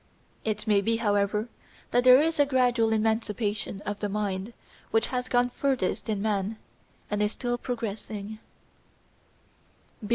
It 0.43 0.65
may 0.65 0.81
be, 0.81 0.97
however, 0.97 1.47
that 1.91 2.05
there 2.05 2.19
is 2.23 2.39
a 2.39 2.45
gradual 2.47 2.91
emancipation 2.91 3.81
of 3.81 3.99
the 3.99 4.09
mind 4.09 4.51
which 4.89 5.05
has 5.13 5.29
gone 5.29 5.51
furthest 5.51 6.09
in 6.09 6.23
Man 6.23 6.57
and 7.11 7.21
is 7.21 7.33
still 7.33 7.59
progressing. 7.59 8.39